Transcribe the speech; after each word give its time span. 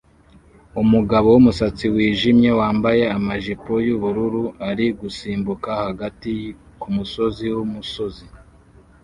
Umugabo 0.81 1.27
wumusatsi 1.35 1.85
wijimye 1.93 2.49
wambaye 2.59 3.03
amajipo 3.17 3.71
yubururu 3.87 4.43
ari 4.69 4.85
gusimbuka 4.99 5.69
hagati 5.85 6.31
kumusozi 6.81 7.45
wumusozi 7.55 8.25